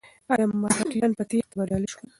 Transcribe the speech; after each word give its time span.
ایا 0.31 0.45
مرهټیان 0.61 1.11
په 1.17 1.23
تېښته 1.29 1.53
بریالي 1.57 1.87
شول؟ 1.93 2.07